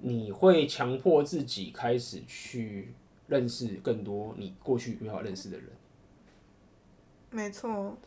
[0.00, 2.94] 你会强迫自己开始去
[3.26, 5.68] 认识更多你过去没有认识的人。
[7.30, 7.98] 没错。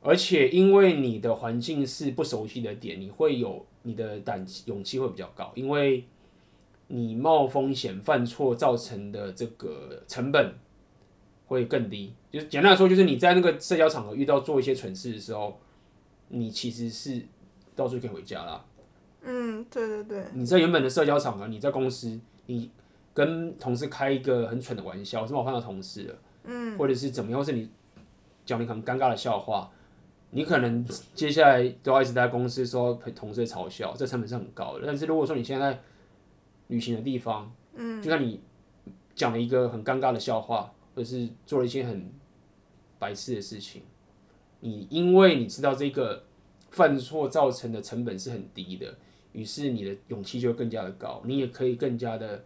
[0.00, 6.04] 而且因为你的环境是不熟悉的点，你会有你的胆勇气会比较高，因为
[6.88, 10.54] 你冒风险犯错造成的这个成本
[11.46, 12.12] 会更低。
[12.30, 15.58] 就是简单来说，就是你在那个社交场合遇到做一些蠢事的时候，
[16.28, 17.22] 你其实是。
[17.76, 18.62] 到处可以回家啦。
[19.22, 20.24] 嗯，对对对。
[20.34, 22.70] 你在原本的社交场合，你在公司，你
[23.14, 26.18] 跟同事开一个很蠢的玩笑，是冒犯到同事了。
[26.44, 26.76] 嗯。
[26.76, 27.70] 或者是怎么样，或是你
[28.44, 29.72] 讲你很尴尬的笑话，
[30.30, 34.84] 你可能接下来都要一直在公司说陪同事嘲笑，这成本是很高的。
[34.86, 35.80] 但是如果说你现在在
[36.68, 38.40] 旅行的地方，嗯，就算你
[39.14, 42.10] 讲了一个很尴尬的笑话，或者是做了一些很
[42.98, 43.82] 白痴的事情，
[44.60, 46.24] 你因为你知道这个。
[46.72, 48.96] 犯错造成的成本是很低的，
[49.32, 52.44] 于是你的勇气就会更加的高，你也可以更加的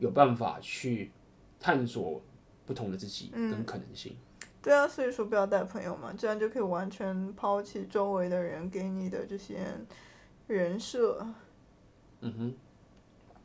[0.00, 1.12] 有办法去
[1.60, 2.20] 探索
[2.66, 4.14] 不同的自己跟可能性。
[4.14, 4.18] 嗯、
[4.66, 9.64] 对啊，所以说不要带朋友嘛，这样就可以完全抛弃周围的人给你的这些
[10.48, 11.24] 人设。
[12.20, 12.54] 嗯哼，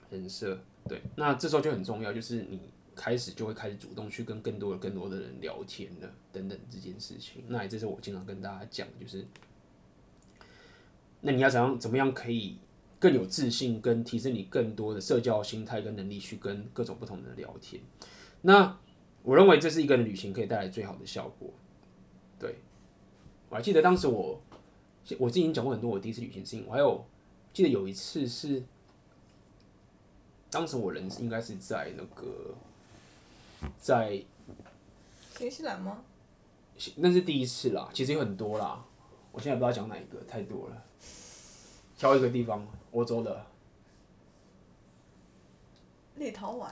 [0.10, 2.60] 人设对，那这时候就很重要，就是你
[2.96, 7.44] 开始就会开始主动去跟更多的、更多的人聊天了，等等这件事情。
[7.48, 9.24] 那也这是我经常跟大家讲，就是
[11.20, 12.58] 那你要怎样怎么样可以。
[12.98, 17.82] 更有自信，跟提升你更多的社交心态跟能力，去跟各种不同的人聊天。
[18.42, 18.78] 那
[19.24, 21.50] 我认为这是一个人旅行可以带来最好的效果。
[22.40, 22.56] 对，
[23.50, 24.42] 我还记得当时我，
[25.20, 26.66] 我之前已经讲过很多我第一次旅行的事情。
[26.68, 27.06] 我还有
[27.54, 28.64] 记得有一次是，
[30.50, 32.56] 当时我人应该是在那个，
[33.78, 34.24] 在
[35.38, 36.04] 新西兰吗？
[36.96, 38.84] 那是第一次啦，其实有很多啦，
[39.32, 40.84] 我现在不知道讲哪一个，太多了。
[41.96, 43.46] 挑一个地方，欧洲的。
[46.16, 46.72] 立陶宛。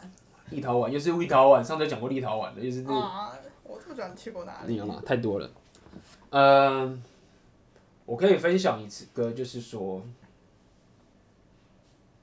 [0.52, 2.84] 立陶宛又是立陶宛，上次讲过立陶宛的，又是。
[2.86, 3.32] 啊，
[3.64, 4.80] 我特想去过哪里？
[4.80, 5.50] 你太多了。
[6.32, 7.02] 嗯，
[8.06, 10.04] 我可以分享一次歌，就是说，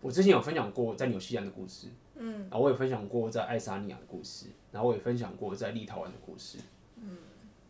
[0.01, 6.59] 我之前有分享过在纽西兰的故事，嗯，然后我也分享过在爱沙尼亚的故事，然后我也分享过在立陶宛的故事，
[6.97, 7.19] 嗯，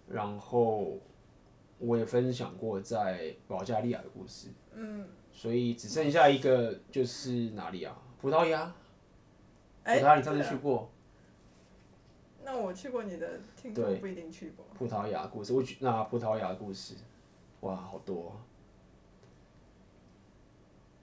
[0.08, 0.98] 然后
[1.78, 5.06] 我也分享过在保加利亚的故事，嗯。
[5.32, 7.94] 所以只剩下一个，就是哪里啊？
[8.18, 8.74] 葡萄牙。
[9.86, 10.90] 葡萄牙，你上次去过？
[12.44, 14.66] 那我去过，你的听众不一定去过。
[14.76, 16.94] 葡萄牙故事，我去那葡萄牙的故事，
[17.60, 18.36] 哇，好多。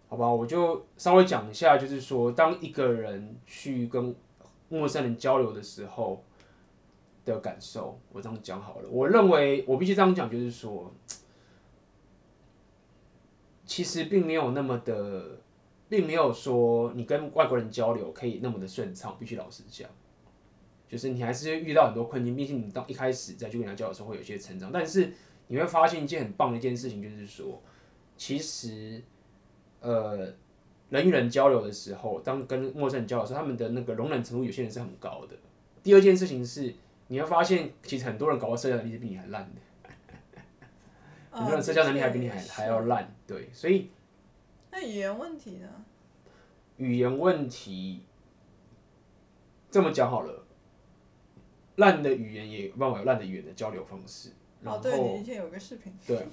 [0.10, 4.14] 好吧，我就稍微讲一下，就是说，当一个人去跟
[4.68, 6.22] 陌生人交流的时候
[7.24, 8.90] 的感受，我这样讲好了。
[8.90, 10.94] 我认为我必须这样讲，就是说。
[13.66, 15.38] 其实并没有那么的，
[15.90, 19.16] 并没有说你跟外国人交流可以那么的顺畅。
[19.20, 19.90] 必须老实讲，
[20.88, 22.36] 就是你还是会遇到很多困境。
[22.36, 25.12] 毕竟你到一开始在去跟人家交流的时候会有一些成长，但是
[25.48, 27.62] 你会发现一件很棒的一件事情，就是说，
[28.18, 29.02] 其实，
[29.82, 30.34] 呃，
[30.90, 35.36] 人与人交流的时候，当跟陌生人交流的时候，他们的那个容忍程度有些人是很高的。
[35.84, 36.74] 第二件事情是，
[37.08, 39.62] 你会发现其实很多人搞到社交能力是比你还烂的。
[41.32, 43.90] 很多人社交能力还比你还还要烂，对，所以
[44.74, 45.70] 那语言问题呢？
[46.78, 48.02] 语言问题
[49.70, 50.44] 这么讲好了，
[51.76, 54.32] 烂的语言也有办法有烂的语言的交流方式。
[54.64, 55.94] 哦，对，你以前有个视频。
[56.08, 56.26] 对，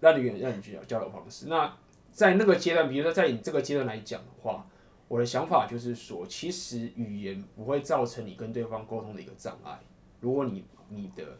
[0.00, 1.46] 烂的语言让你去交流方式。
[1.46, 1.74] 那
[2.12, 4.66] 在那个阶段，比如说在你这个阶段来讲的话，
[5.08, 9.80] 我的想法就是说，其实语言不会造成你跟对方沟通的一个障碍。
[10.20, 11.38] 如果你你的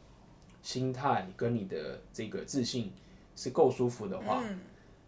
[0.62, 2.90] 心态跟你的这个自信
[3.36, 4.58] 是够舒服的话，嗯，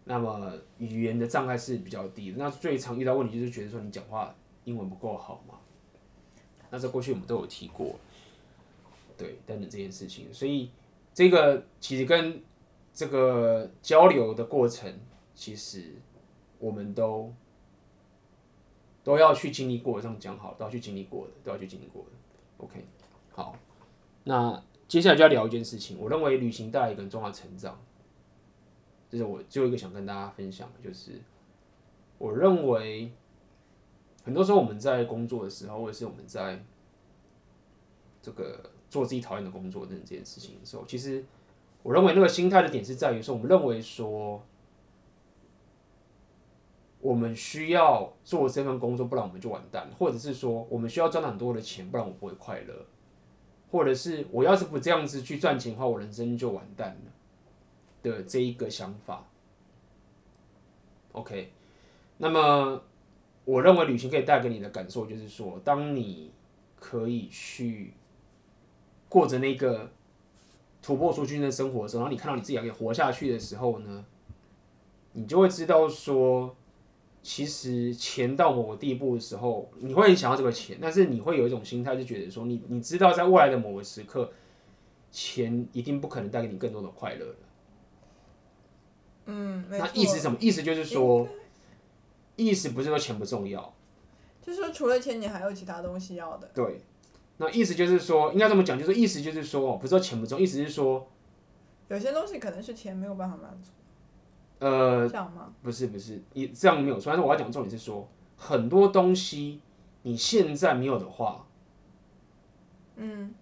[0.06, 2.38] 那么语言的障碍是比较低的。
[2.38, 5.56] 那最常遇到问题就是觉得说你讲话英文不够好嘛。
[6.70, 7.96] 那这过去我们都有提过，
[9.18, 10.32] 对，等等这件事情。
[10.32, 10.70] 所以
[11.12, 12.42] 这个其实跟
[12.94, 14.98] 这个交流的过程，
[15.34, 15.92] 其实
[16.58, 17.30] 我们都
[19.04, 20.00] 都要去经历过。
[20.00, 22.64] 这样讲好，都要去经历过的，都要去经历过的。
[22.64, 22.84] OK，
[23.32, 23.54] 好，
[24.24, 24.62] 那。
[24.88, 27.76] 接下来就要聊一件事情，我认为旅行带来一个很重要的成长，
[29.08, 31.12] 这是我最后一个想跟大家分享的，就是
[32.18, 33.12] 我认为
[34.24, 36.62] 很多时候我们在工作的时候，或者是我们在
[38.20, 41.24] 这个做自己讨厌的工作等等这件事情的时候，其实
[41.82, 44.42] 我认为那个心态的点是在于说，我们认为说
[47.00, 52.74] 我们需要做这份工作，不然我们就完蛋，或者是说我们需要赚很多的钱，不然我不会快乐。
[53.70, 57.12] 或者是我要是不这样子去赚钱的话，我人生就完蛋了
[58.10, 59.26] 的这一个想法。
[61.12, 61.52] OK，
[62.18, 62.82] 那么
[63.44, 66.30] 我认为旅行可以带给你的感受就是说，当你
[66.78, 67.92] 可以去
[69.08, 69.90] 过着那个
[70.80, 74.04] 突破出去的生活的时候，然后你看到你自己还可以活下去的时候呢，
[75.12, 76.54] 你就会知道说。
[77.28, 84.30] 其实钱到某个地步的时候，你会想要这个钱，但是你会有一种心态，就觉得说你你知道在未来的某个时刻，
[85.10, 87.36] 钱一定不可能带给你更多的快乐了。
[89.26, 90.36] 嗯，那意思是什么？
[90.40, 91.28] 意思就是说，
[92.36, 93.74] 意思不是说钱不重要，
[94.40, 96.48] 就是说除了钱，你还有其他东西要的。
[96.54, 96.80] 对，
[97.38, 101.08] 那意思就是说，应该这么讲，就是意思就是说，不是说钱不重要，意思是说，
[101.88, 103.70] 有些东西可能是钱没有办法满足。
[104.58, 105.06] 呃，
[105.62, 107.12] 不是不是，你这样没有错。
[107.12, 109.60] 但是我要讲的重点是说，很多东西
[110.02, 111.46] 你现在没有的话，
[112.96, 113.34] 嗯，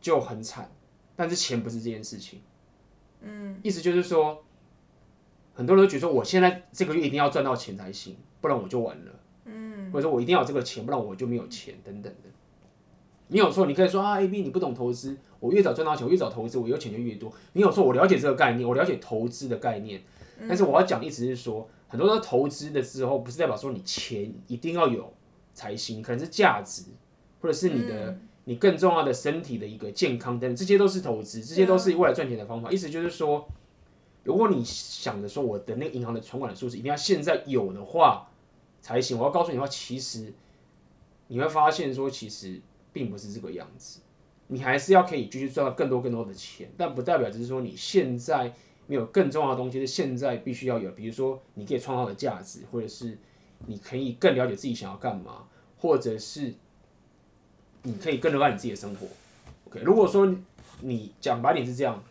[0.00, 0.70] 就很惨。
[1.14, 2.40] 但是钱不是这件事情，
[3.20, 4.42] 嗯，意思就是说，
[5.54, 9.12] 很多人都觉得说，我现在这个月一定要赚到钱才行，不然我就完了，
[9.44, 9.90] 嗯。
[9.92, 12.30] 或者说我一定要有这个钱，不然我就没有钱等等的。
[13.28, 17.32] 你有错，你可以说啊，A B 你不懂投资，我越早赚到钱，我越早投资，我有钱就越多。
[17.52, 20.02] 你有错，我了解这个概念，我了解投资的概念。
[20.48, 25.12] 但是我要讲的意思是说，很多人投资的时候，不是代表说你钱一定要有
[25.54, 26.84] 才行，可能是价值，
[27.40, 32.70] 或者是你的你更重要的身体的一个健康等等，这些都是投资，这些都是未来赚钱的方法。
[32.70, 33.46] 意思就是说，
[34.24, 38.28] 如果你想着说我的那个银行的存款的数字一定要现在有的话
[38.80, 40.32] 才行，我要告诉你的话，其实
[41.28, 42.60] 你会发现说，其实。
[42.94, 44.00] 并不是这个样子，
[44.48, 48.52] 你还是要可以继续赚到更多更多的钱，但不代表就是说你现在
[48.86, 50.90] 没有更重要的东西，是现在必须要有。
[50.90, 53.16] 比如说，你可以创造的价值，或者是
[53.64, 55.46] 你可以更了解自己想要干嘛，
[55.78, 56.52] 或者是
[57.84, 59.06] 你可以更热爱你自己的生活。
[59.68, 60.30] OK，如果说
[60.82, 62.04] 你讲白点是这样，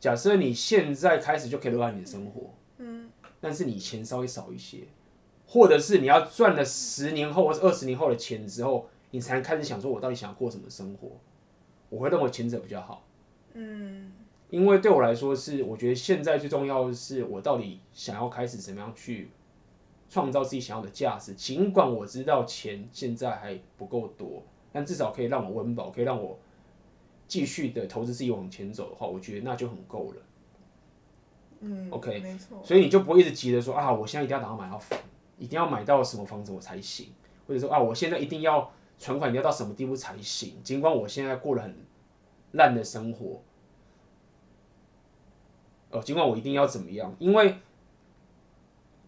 [0.00, 4.88] 假设你现在开始就可以热爱你的生活，嗯，但是你钱稍微少一些，
[5.46, 8.88] 或者是你要赚了十年后或者二十年后的钱之后。
[9.10, 11.12] 你才能开始想说，我到底想要过什么生活？
[11.88, 13.06] 我会认为前者比较好。
[13.54, 14.12] 嗯，
[14.50, 19.30] 因为对我来说是，我觉得现在最重要的是，我到底想要开始怎么样去
[20.10, 21.32] 创造自己想要的价值。
[21.32, 26.38] 尽管我知道钱现在还不够多，但至少可以让我温饱，可以让我
[27.28, 30.22] 继续的投资自己往前走的话，我觉得那就很够了。
[31.60, 32.60] 嗯，OK，没错。
[32.64, 34.98] 所以你就不会一直急着说啊，我现在一定要打算买到房，
[35.38, 37.12] 一定要买到什么房子我才行，
[37.46, 38.72] 或者说啊，我现在一定要。
[39.00, 40.60] 存款你要到什么地步才行？
[40.64, 41.72] 尽管我现在过得很
[42.50, 43.40] 烂的生活，
[45.92, 47.14] 哦，尽管我一定要怎么样？
[47.20, 47.58] 因为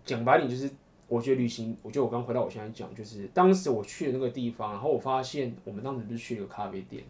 [0.05, 0.71] 讲白点就是，
[1.09, 7.03] 我觉得旅行，我觉得我刚回到我现在讲，就是当时我去的那个地方，然后我发现我们当时不是去了个咖啡店，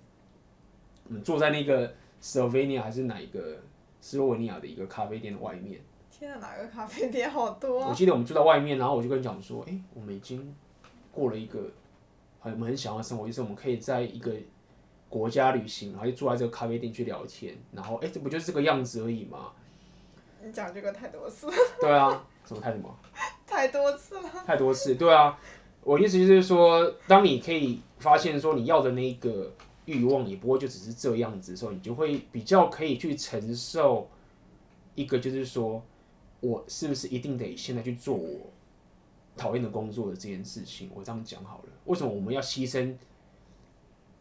[1.18, 3.58] 坐在那个斯洛文尼亚还是哪一个
[4.00, 5.80] 斯洛文尼亚的一个咖啡店的外面。
[6.10, 7.88] 天啊，哪个咖啡店好多啊？
[7.88, 10.54] 我记得我们住在外面，然后我就跟你讲说，哎，我们已经
[11.12, 11.58] 过了一个。
[12.42, 14.32] 很我们很想要生活，就是我们可以在一个
[15.10, 19.52] 国家旅行，然后就坐在这个咖啡店去聊天，然后哎，这不就是这个样子而已吗？
[20.42, 21.48] 你讲这个太多次。
[21.78, 22.96] 对啊，什么太什么？
[23.46, 24.22] 太多次了。
[24.46, 25.38] 太多次，对啊。
[25.84, 29.52] 我意思就是说，当你可以发现说你要的那个
[29.90, 34.08] 欲望也不会就只是这样子的时候，你就会比较可以去承受
[34.94, 35.82] 一个，就是说
[36.40, 38.40] 我是不是一定得现在去做我。
[39.36, 41.72] 讨厌的工作的这件事情，我这样讲好了。
[41.86, 42.94] 为什么我们要牺牲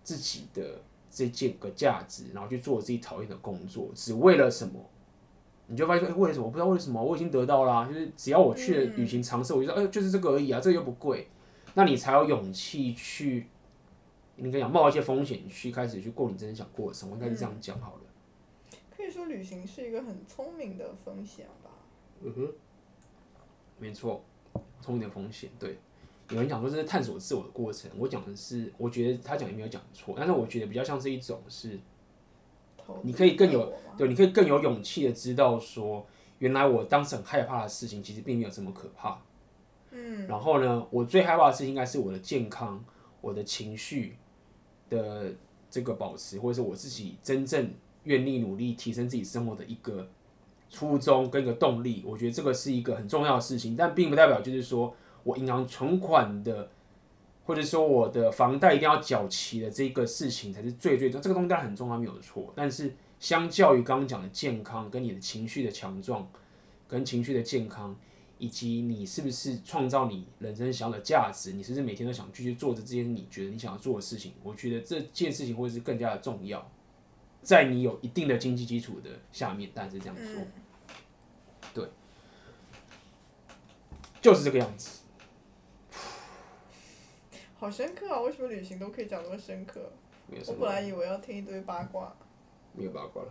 [0.01, 0.79] 自己的
[1.11, 4.79] 这件个价值，然后去做自己讨厌的工作，只为了什么？
[5.67, 6.45] 你就发现说，哎、欸，为什么？
[6.45, 11.27] 我不知道为什么，我已经得到了、就是只要我去旅行尝试，我就说，哎、就是这个而已啊，这个又不贵，
[11.73, 13.47] 那你才有勇气去，
[14.41, 18.01] 你跟你讲冒一些风险去开始去过你真正想过的生活，应该是这样讲好了。
[18.89, 21.71] 可以说旅行是一个很聪明的风险吧？
[22.21, 22.53] 嗯哼，
[23.77, 24.23] 没错。
[24.81, 25.77] 聪明的风险，对，
[26.29, 31.77] 有人讲说这是探索自我的过程，我讲的是，我觉得他讲也没有讲错，但是我觉得比较像是一种是，
[33.03, 36.05] 你可以更有，对，你可以更有勇气的知道说，
[36.39, 39.21] 原来我当时很害怕的事情其实并没有这么可怕，
[39.91, 42.83] 嗯，然后呢，我最害怕的事情应该是我的健康、
[43.21, 44.17] 我的情绪
[44.89, 45.33] 的
[45.69, 47.71] 这个保持，或者是我自己真正
[48.03, 50.07] 愿意努力提升自己生活的一个。
[50.71, 56.69] 初衷跟一个动力，我觉得这个是一个很重要的事情，但并不代表就是说我银行存款的，
[57.43, 61.23] 或者说我的房贷一定要缴齐的这个事情才是最最重要。
[61.23, 62.53] 这个东西当然很重要，没有错。
[62.55, 66.29] 但是相较于刚刚讲的健康，跟你的情绪的强壮，
[66.87, 67.97] 跟情绪的健康，
[68.39, 76.67] 以及你是不是创造你人生想要的价值，你是不是每天都想继续做着这件你觉得你想要做的事情，我觉得这件事情会是更加的重要。
[77.41, 80.47] 在你有一定的经济基础的下面，但是这样说，嗯、
[81.73, 81.87] 对，
[84.21, 84.99] 就是这个样子。
[87.57, 88.21] 好深刻啊！
[88.21, 89.91] 为什么旅行都可以讲那么深刻？
[90.47, 92.15] 我本来以为要听一堆八卦。
[92.71, 93.29] 没有八卦了。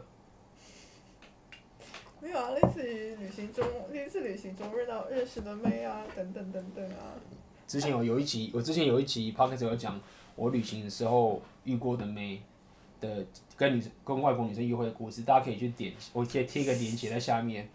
[2.21, 7.15] 没有啊，类似于旅行中，类似旅行中遇到认识的妹啊，等等等等啊。
[7.67, 10.01] 之前有有一集，我之前有一集 pocket 有讲
[10.37, 12.43] 我旅行的时候遇过的妹。
[13.01, 13.25] 的
[13.57, 17.69] 跟女跟外国女生约会的故事，大家可以去点，我贴贴一个链接在下面。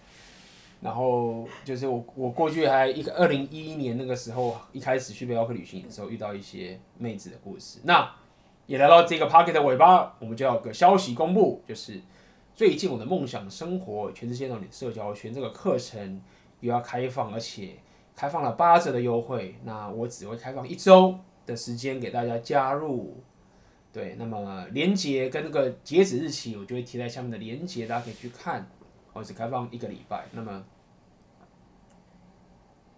[0.82, 7.80] 然后就是我我过去还一个二零一一年那个时候，一开始去背包客旅行的时候遇到一些妹子的故事。
[7.84, 8.14] 那
[8.66, 12.02] 也来到这个 pocket 的尾巴，我们就要个消息公布，就是
[12.56, 16.22] 最近我的梦想生活全世界都你社交圈这个课程
[16.60, 17.72] 又要开放，而且
[18.16, 19.56] 开放了八折的优惠。
[19.64, 23.18] 那我只会开放一周的时间给大家加入。
[23.92, 28.68] 对，那么连接跟那个截止日期，我就会贴在下面的连接，大家可以去看。
[29.14, 30.64] 我只开放一个礼拜，那么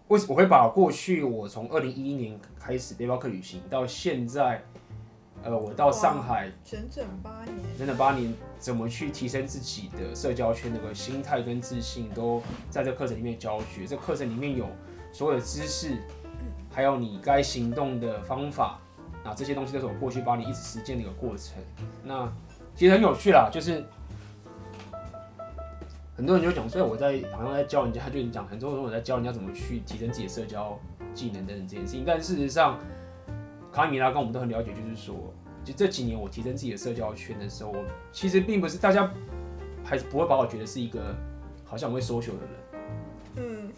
[0.10, 4.64] 为什么我会把过去我从二零一一年开始背包客旅行到现在，
[5.46, 13.86] 呃，我到上海整整八年，整整八年，怎么去提升自己的社交圈那个心态跟自信，都在这课程里面教学。
[13.86, 14.66] 这课程里面有
[15.14, 15.98] 所有的知识，
[16.74, 18.80] 还有你该行动的方法，
[19.24, 21.62] 那，这些东西都是我过去八年一直实践的一个过程。
[22.04, 22.28] 那
[22.76, 23.86] 其实很有趣啦，就是。
[26.18, 30.80] 很多人就讲，所以我在好像在教人家，就讲很多人我在教人家怎么去提升自己的社交
[31.14, 32.06] 技能等等这件事情。
[32.08, 32.80] 但事实上，
[33.76, 35.14] 卡米拉跟我们都很了解，就是说，
[35.66, 37.74] 就这几年我提升自己的社交圈的时候，
[38.10, 39.12] 其实并不是大家
[39.84, 41.14] 还是不会把我觉得是一个
[41.66, 42.86] 好像会 social 的人，
[43.36, 43.72] 嗯，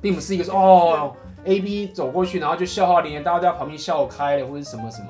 [0.00, 1.14] 并不是一个说哦
[1.44, 5.08] A B 走过去，然后就笑话连连，大家都在旁边笑开了或者什么什么，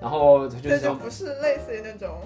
[0.00, 2.16] 然后他就是这就不是类似于那种。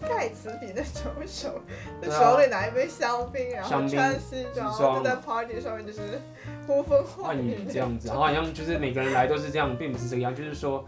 [0.00, 1.60] 盖茨比那种手，
[2.02, 6.20] 就手里拿一杯香槟，然后穿西装，就在 party 上面就是
[6.66, 10.86] 呼风唤雨这样子，然后好像就是每个人来都是这样，并不是这个样，就是说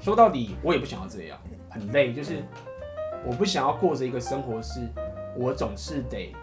[0.00, 1.38] 说到底我也不想要这样，
[1.70, 2.42] 很累，就是
[3.24, 4.80] 我不想要过着一个生活是，
[5.36, 6.34] 我总是得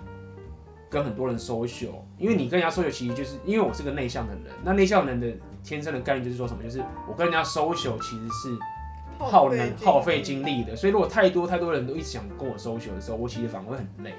[0.90, 5.28] 跟很多人 social，因为你跟人家 social 其实就是因为我是个内向的人，那内向人的
[5.64, 8.58] 天生的概念就是说什么，就是我跟人家 social 其实是。
[9.18, 14.14] 耗能耗费精力的，所以如果太多太多人都一直想跟我 social 的时候，我其实反而会很累。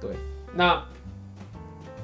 [0.00, 0.16] 对，
[0.54, 0.82] 那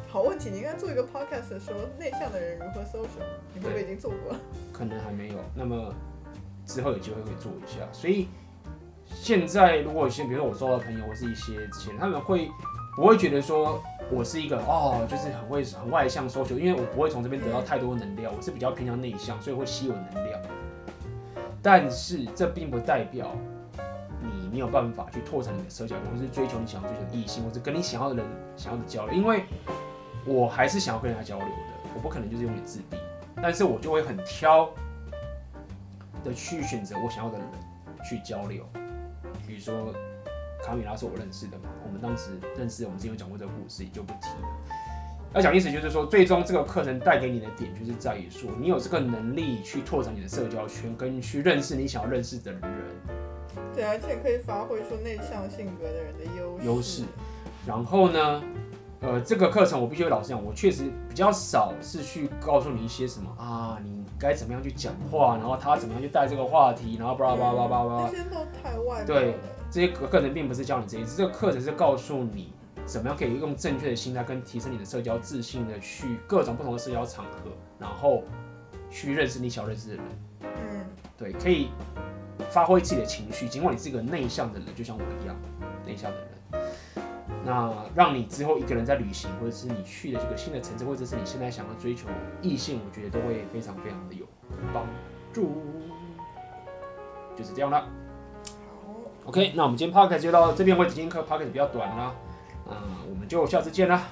[0.08, 4.36] 好问题，你应该做一个 podcast 说内向的人如何 social，你会不会已经做过？
[4.72, 5.92] 可能还没有，那么
[6.64, 7.80] 之后有机会会做一下。
[7.92, 8.28] 所以
[9.06, 12.50] 现在如果有些，比如说我收到朋友或是一些之前，他们会
[12.96, 20.40] 不会觉得说我是一个哦，就是很会很外向 social，因为我不会从这边得到太多能量，我是比较偏向内向，所以会吸我能量。
[21.66, 23.34] 但是这并不代表
[24.22, 28.24] 你没有办法去拓展你的社交，或是追求你想要追求的异性，或者跟你想要的人
[28.56, 29.12] 想要的交流。
[29.12, 29.42] 因为
[30.24, 31.54] 我还是想要跟人家交流的，
[31.92, 32.96] 我不可能就是永远自闭。
[33.42, 34.70] 但是我就会很挑
[36.22, 37.48] 的去选择我想要的人
[38.08, 38.64] 去交流。
[39.44, 39.92] 比如说
[40.64, 44.48] 卡米拉是我认识的嘛，我们当时认识，我们之前有讲过这个故事，也就不提了。
[45.36, 52.62] 要讲意思就是说，最终这个课程带给你的点，就是在于说，你有这个能力去拓展你的社交圈，跟去认识你想要认识的人。
[53.74, 56.64] 对，而且可以发挥出内向性格的人的优势。
[56.64, 57.02] 优势。
[57.66, 58.42] 然后呢，
[59.00, 68.08] 呃，这个课程我必须老实讲，我确实比较少是去告诉你一些什么啊，你该怎么样去讲话，然后他怎么样去带这个话题，然后巴拉巴拉巴拉巴拉。
[68.08, 69.04] 这些都太外。
[69.04, 69.34] 对，
[69.70, 72.54] 这些课程并不是教你这些，这个课程是告诉你。
[72.86, 78.22] 怎么样可以用正确的心态跟提升你的社交自信的去各种不同的社交场合，然后
[78.88, 80.04] 去认识你想认识的人。
[80.42, 80.86] 嗯，
[81.18, 81.70] 对，可以
[82.48, 85.36] 发挥自己的情绪，尽管你是一个内向的人，就像我一样
[85.84, 86.26] 内向的人。
[87.44, 92.08] 那让你之后一个人在旅行，或者是你去的这个新的城市，或者是你现在想要追求
[92.40, 94.24] 异性，我觉得都会非常非常的有
[94.72, 94.86] 帮
[95.32, 95.62] 助。
[97.36, 97.80] 就是这样了。
[97.80, 98.94] 好
[99.26, 100.94] ，OK，那我们今天 Podcast 就到这边为止。
[100.94, 102.14] 今天课 Podcast 比较短啦。
[102.68, 102.76] 嗯，
[103.10, 104.02] 我们就下次见啦，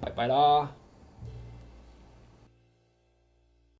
[0.00, 0.68] 拜拜啦。